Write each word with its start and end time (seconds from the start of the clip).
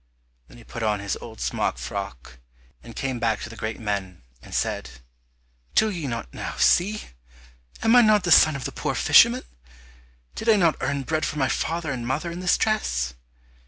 Then 0.47 0.57
he 0.57 0.63
put 0.63 0.81
on 0.81 0.99
his 0.99 1.15
old 1.21 1.39
smock 1.39 1.77
frock, 1.77 2.39
and 2.81 2.95
came 2.95 3.19
back 3.19 3.41
to 3.41 3.49
the 3.49 3.55
great 3.55 3.79
men, 3.79 4.23
and 4.41 4.51
said, 4.51 4.89
"Do 5.75 5.91
ye 5.91 6.07
not 6.07 6.33
now 6.33 6.55
see? 6.57 7.03
Am 7.83 7.95
I 7.95 8.01
not 8.01 8.23
the 8.23 8.31
son 8.31 8.55
of 8.55 8.65
the 8.65 8.71
poor 8.71 8.95
fisherman? 8.95 9.43
Did 10.33 10.49
I 10.49 10.55
not 10.55 10.75
earn 10.81 11.03
bread 11.03 11.23
for 11.23 11.37
my 11.37 11.49
father 11.49 11.91
and 11.91 12.07
mother 12.07 12.31
in 12.31 12.39
this 12.39 12.57
dress?" 12.57 13.13